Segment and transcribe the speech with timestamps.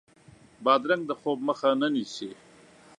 [0.63, 2.31] بادرنګ د خوب مخه نه نیسي.